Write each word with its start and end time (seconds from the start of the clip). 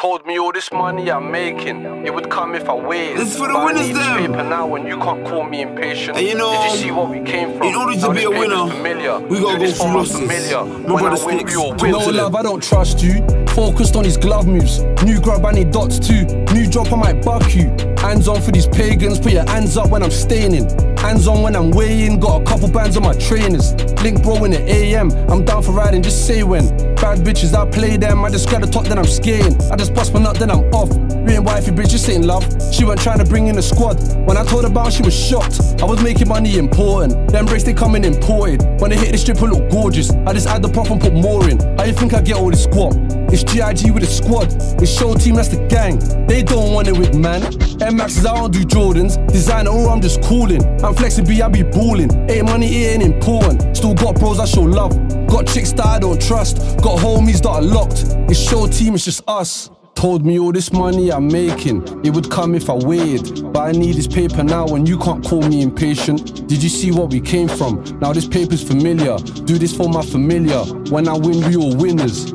Told 0.00 0.24
me 0.24 0.38
all 0.38 0.50
this 0.50 0.72
money 0.72 1.10
I'm 1.10 1.30
making, 1.30 1.84
it 2.06 2.14
would 2.14 2.30
come 2.30 2.54
if 2.54 2.70
I 2.70 2.74
waited. 2.74 3.18
This 3.18 3.36
for 3.36 3.48
the 3.48 3.52
But 3.52 3.60
I 3.60 3.64
winners 3.66 3.88
need 3.88 4.28
paper 4.28 4.42
now 4.42 4.74
and 4.74 4.88
you 4.88 4.96
can't 4.96 5.26
call 5.26 5.44
me 5.44 5.60
impatient. 5.60 6.16
And 6.16 6.26
you 6.26 6.34
know, 6.36 6.52
Did 6.52 6.72
you 6.72 6.78
see 6.78 6.90
what 6.90 7.10
we 7.10 7.20
came 7.20 7.58
from? 7.58 7.66
in 7.66 7.74
order 7.74 7.92
to 7.92 8.00
Now 8.00 8.12
be 8.14 8.24
a 8.24 8.30
winner, 8.30 8.66
familiar. 8.70 9.18
we 9.20 9.40
gotta 9.40 9.58
go 9.58 9.70
through 9.70 9.94
losses. 9.94 10.16
familiar. 10.18 10.64
No 10.64 10.94
when 10.94 11.04
I 11.04 11.08
brother 11.10 11.26
win, 11.26 11.36
sticks. 11.40 11.54
we 11.54 11.62
all 11.62 11.70
Talk 11.72 11.82
win. 11.82 11.90
No 11.92 11.98
love, 11.98 12.34
I 12.34 12.42
don't 12.42 12.62
trust 12.62 13.02
you. 13.02 13.22
Focused 13.48 13.94
on 13.94 14.04
his 14.04 14.16
glove 14.16 14.46
moves. 14.46 14.80
New 15.04 15.20
grub, 15.20 15.44
I 15.44 15.50
need 15.52 15.70
dots 15.70 15.98
too. 15.98 16.24
New 16.54 16.66
drop, 16.66 16.90
I 16.94 16.96
might 16.96 17.22
buck 17.22 17.54
you. 17.54 17.68
Hands 17.98 18.26
on 18.26 18.40
for 18.40 18.52
these 18.52 18.68
pagans. 18.68 19.20
Put 19.20 19.32
your 19.32 19.46
hands 19.50 19.76
up 19.76 19.90
when 19.90 20.02
I'm 20.02 20.10
staining. 20.10 20.64
Hands 20.96 21.28
on 21.28 21.42
when 21.42 21.54
I'm 21.54 21.70
weighing. 21.72 22.20
Got 22.20 22.40
a 22.40 22.44
couple 22.46 22.68
bands 22.70 22.96
on 22.96 23.02
my 23.02 23.12
trainers. 23.14 23.74
Link 24.02 24.22
bro 24.22 24.44
in 24.44 24.52
the 24.52 24.60
AM. 24.60 25.10
I'm 25.30 25.44
down 25.44 25.62
for 25.62 25.72
riding, 25.72 26.02
just 26.02 26.26
say 26.26 26.42
when. 26.42 26.66
Bad 26.96 27.18
bitches, 27.18 27.54
I 27.54 27.70
play 27.70 27.98
them. 27.98 28.24
I 28.24 28.30
just 28.30 28.48
grab 28.48 28.62
the 28.62 28.66
top, 28.66 28.84
then 28.84 28.98
I'm 28.98 29.04
skating. 29.04 29.60
I 29.70 29.76
just 29.76 29.94
bust 29.94 30.14
my 30.14 30.20
nut, 30.20 30.38
then 30.38 30.50
I'm 30.50 30.64
off. 30.72 30.90
You 31.10 31.36
ain't 31.36 31.44
wifey, 31.44 31.70
bitch, 31.70 31.90
just 31.90 32.08
ain't 32.08 32.24
love. 32.24 32.44
She 32.72 32.84
went 32.84 33.00
trying 33.00 33.18
to 33.18 33.26
bring 33.26 33.48
in 33.48 33.58
a 33.58 33.62
squad. 33.62 34.00
When 34.26 34.38
I 34.38 34.44
told 34.44 34.64
her 34.64 34.70
about, 34.70 34.92
she 34.94 35.02
was 35.02 35.14
shocked. 35.14 35.60
I 35.82 35.84
was 35.84 36.02
making 36.02 36.28
money 36.28 36.56
important. 36.56 37.30
Them 37.30 37.44
breaks 37.44 37.64
they 37.64 37.74
coming 37.74 38.04
imported. 38.04 38.62
When 38.80 38.90
they 38.90 38.96
hit 38.96 39.12
the 39.12 39.18
strip, 39.18 39.36
it 39.36 39.46
look 39.46 39.70
gorgeous. 39.70 40.10
I 40.10 40.32
just 40.32 40.46
add 40.46 40.62
the 40.62 40.70
prop 40.70 40.90
and 40.90 41.00
put 41.00 41.12
more 41.12 41.48
in. 41.50 41.58
How 41.76 41.84
you 41.84 41.92
think 41.92 42.14
I 42.14 42.22
get 42.22 42.36
all 42.36 42.50
this 42.50 42.64
squat? 42.64 42.94
It's 43.32 43.44
GIG 43.44 43.92
with 43.92 44.02
a 44.02 44.06
squad. 44.06 44.52
It's 44.82 44.90
show 44.90 45.14
team, 45.14 45.36
that's 45.36 45.48
the 45.48 45.64
gang. 45.68 45.98
They 46.26 46.42
don't 46.42 46.72
want 46.72 46.88
it 46.88 46.98
with 46.98 47.14
man. 47.14 47.42
Air 47.80 47.92
Maxes, 47.92 48.26
I 48.26 48.34
don't 48.34 48.52
do 48.52 48.64
Jordans. 48.64 49.16
Designer, 49.28 49.70
or 49.70 49.88
I'm 49.88 50.00
just 50.00 50.22
cooling. 50.22 50.64
I'm 50.84 50.94
flexing 50.94 51.30
I 51.40 51.48
be 51.48 51.62
balling. 51.62 52.10
Ain't 52.28 52.46
money, 52.46 52.66
it 52.66 52.94
ain't 52.94 53.02
important. 53.02 53.76
Still 53.76 53.94
got 53.94 54.16
bros, 54.16 54.40
I 54.40 54.46
show 54.46 54.62
love. 54.62 54.92
Got 55.28 55.46
chicks 55.46 55.72
that 55.74 55.86
I 55.86 55.98
don't 56.00 56.20
trust. 56.20 56.56
Got 56.82 56.98
homies 56.98 57.40
that 57.42 57.50
are 57.50 57.62
locked. 57.62 58.04
It's 58.28 58.40
show 58.40 58.66
team, 58.66 58.94
it's 58.94 59.04
just 59.04 59.22
us. 59.28 59.70
Told 59.94 60.24
me 60.24 60.38
all 60.40 60.50
this 60.50 60.72
money 60.72 61.12
I'm 61.12 61.28
making, 61.28 61.82
it 62.04 62.14
would 62.14 62.30
come 62.30 62.54
if 62.54 62.70
I 62.70 62.72
waited. 62.72 63.52
But 63.52 63.60
I 63.60 63.72
need 63.72 63.96
this 63.96 64.06
paper 64.06 64.42
now 64.42 64.64
and 64.68 64.88
you 64.88 64.98
can't 64.98 65.22
call 65.22 65.42
me 65.42 65.60
impatient. 65.60 66.48
Did 66.48 66.62
you 66.62 66.70
see 66.70 66.90
what 66.90 67.10
we 67.10 67.20
came 67.20 67.48
from? 67.48 67.84
Now 68.00 68.12
this 68.12 68.26
paper's 68.26 68.62
familiar. 68.62 69.18
Do 69.18 69.58
this 69.58 69.76
for 69.76 69.88
my 69.90 70.02
familiar. 70.02 70.60
When 70.90 71.06
I 71.06 71.12
win, 71.12 71.46
we 71.46 71.56
all 71.56 71.76
winners. 71.76 72.32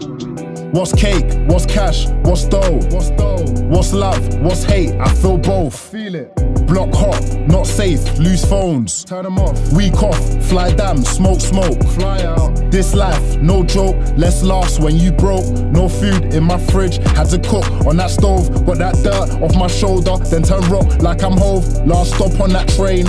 What's 0.71 0.93
cake? 0.93 1.25
What's 1.47 1.65
cash? 1.65 2.07
What's 2.23 2.45
dough? 2.45 2.79
What's 2.91 3.09
dough? 3.11 3.45
What's 3.67 3.93
love? 3.93 4.39
What's 4.41 4.63
hate? 4.63 4.93
I 4.99 5.13
feel 5.13 5.37
both. 5.37 5.77
Feel 5.77 6.15
it. 6.15 6.35
Block 6.67 6.93
hot, 6.93 7.21
not 7.47 7.67
safe, 7.67 8.17
lose 8.17 8.43
phones. 8.43 9.05
Turn 9.05 9.23
them 9.23 9.37
off. 9.37 9.71
Week 9.73 9.93
off, 10.01 10.19
fly 10.45 10.73
damn, 10.73 11.03
smoke, 11.03 11.39
smoke. 11.39 11.81
Fly 11.89 12.23
out. 12.23 12.55
This 12.71 12.95
life, 12.95 13.37
no 13.37 13.63
joke. 13.63 13.95
Let's 14.17 14.41
last 14.41 14.81
when 14.81 14.95
you 14.95 15.11
broke. 15.11 15.45
No 15.71 15.87
food 15.87 16.33
in 16.33 16.43
my 16.43 16.57
fridge, 16.57 16.97
had 17.15 17.29
to 17.29 17.39
cook 17.39 17.69
on 17.85 17.97
that 17.97 18.09
stove. 18.09 18.65
Got 18.65 18.79
that 18.79 18.95
dirt 19.03 19.41
off 19.41 19.55
my 19.55 19.67
shoulder, 19.67 20.17
then 20.25 20.41
turn 20.41 20.61
rock 20.63 21.01
like 21.03 21.23
I'm 21.23 21.37
Hove. 21.37 21.85
Last 21.85 22.15
stop 22.15 22.39
on 22.39 22.49
that 22.49 22.67
train. 22.69 23.05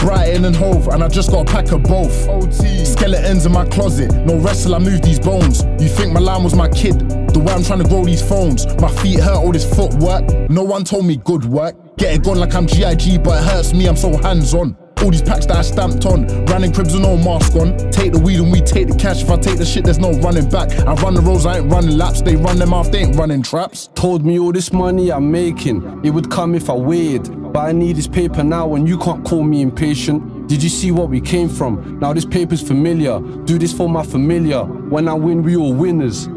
Brighton 0.00 0.46
and 0.46 0.56
Hove, 0.56 0.88
and 0.88 1.04
I 1.04 1.08
just 1.08 1.30
got 1.30 1.48
a 1.48 1.52
pack 1.52 1.72
of 1.72 1.82
both. 1.82 2.28
OT. 2.28 2.84
Skeletons 2.84 3.44
in 3.44 3.52
my 3.52 3.66
closet, 3.66 4.10
no 4.24 4.36
wrestle, 4.36 4.74
I 4.74 4.78
move 4.78 5.02
these 5.02 5.20
bones. 5.20 5.64
You 5.78 5.88
think 5.88 6.12
my 6.12 6.20
line 6.20 6.42
was 6.42 6.54
my 6.54 6.68
kid? 6.68 6.98
The 7.30 7.38
way 7.38 7.52
I'm 7.52 7.62
trying 7.62 7.82
to 7.82 7.88
grow 7.88 8.04
these 8.04 8.22
phones. 8.22 8.66
My 8.80 8.90
feet 8.96 9.20
hurt 9.20 9.36
all 9.36 9.52
this 9.52 9.68
footwork. 9.74 10.50
No 10.50 10.62
one 10.62 10.84
told 10.84 11.06
me 11.06 11.16
good 11.16 11.44
work. 11.44 11.76
Get 11.98 12.14
it 12.14 12.24
gone 12.24 12.38
like 12.38 12.54
I'm 12.54 12.66
GIG, 12.66 13.22
but 13.22 13.42
it 13.42 13.44
hurts 13.50 13.74
me, 13.74 13.86
I'm 13.86 13.96
so 13.96 14.16
hands 14.16 14.54
on. 14.54 14.76
All 15.02 15.10
these 15.10 15.22
packs 15.22 15.46
that 15.46 15.56
I 15.56 15.62
stamped 15.62 16.04
on, 16.04 16.26
running 16.46 16.72
cribs 16.72 16.92
with 16.92 17.02
no 17.02 17.16
mask 17.16 17.54
on. 17.56 17.76
Take 17.90 18.12
the 18.12 18.18
weed 18.18 18.38
and 18.38 18.52
we 18.52 18.60
take 18.60 18.86
the 18.86 18.94
cash. 18.94 19.22
If 19.22 19.30
I 19.30 19.38
take 19.38 19.56
the 19.56 19.64
shit, 19.64 19.84
there's 19.84 19.98
no 19.98 20.12
running 20.20 20.48
back. 20.50 20.70
I 20.80 20.92
run 20.94 21.14
the 21.14 21.22
roads, 21.22 21.46
I 21.46 21.58
ain't 21.58 21.72
running 21.72 21.96
laps. 21.96 22.20
They 22.20 22.36
run 22.36 22.58
them 22.58 22.74
off, 22.74 22.90
they 22.90 23.00
ain't 23.00 23.16
running 23.16 23.42
traps. 23.42 23.88
Told 23.94 24.26
me 24.26 24.38
all 24.38 24.52
this 24.52 24.72
money 24.72 25.10
I'm 25.10 25.30
making, 25.30 26.04
it 26.04 26.10
would 26.10 26.30
come 26.30 26.54
if 26.54 26.68
I 26.68 26.74
waited. 26.74 27.52
But 27.52 27.60
I 27.60 27.72
need 27.72 27.96
this 27.96 28.06
paper 28.06 28.44
now 28.44 28.74
and 28.74 28.86
you 28.86 28.98
can't 28.98 29.24
call 29.24 29.42
me 29.42 29.62
impatient. 29.62 30.48
Did 30.48 30.62
you 30.62 30.68
see 30.68 30.90
what 30.90 31.08
we 31.08 31.20
came 31.20 31.48
from? 31.48 31.98
Now 31.98 32.12
this 32.12 32.26
paper's 32.26 32.60
familiar. 32.60 33.20
Do 33.20 33.58
this 33.58 33.72
for 33.72 33.88
my 33.88 34.02
familiar. 34.02 34.64
When 34.64 35.08
I 35.08 35.14
win, 35.14 35.42
we 35.42 35.56
all 35.56 35.72
winners. 35.72 36.28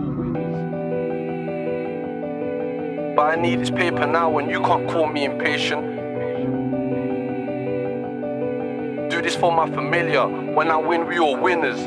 But 3.16 3.26
I 3.26 3.36
need 3.36 3.60
this 3.60 3.70
paper 3.70 4.08
now 4.08 4.38
and 4.40 4.50
you 4.50 4.62
can't 4.62 4.90
call 4.90 5.08
me 5.08 5.26
impatient. 5.26 6.13
This 9.24 9.36
for 9.36 9.52
my 9.52 9.70
familiar. 9.70 10.28
When 10.28 10.70
I 10.70 10.76
win, 10.76 11.08
we 11.08 11.18
all 11.18 11.38
winners. 11.38 11.80